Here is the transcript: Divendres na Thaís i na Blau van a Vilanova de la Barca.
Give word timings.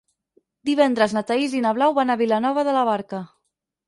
Divendres 0.69 1.11
na 1.17 1.21
Thaís 1.31 1.53
i 1.57 1.61
na 1.65 1.73
Blau 1.79 1.93
van 1.97 2.13
a 2.13 2.15
Vilanova 2.21 2.65
de 2.69 2.73
la 2.79 2.87
Barca. 2.89 3.21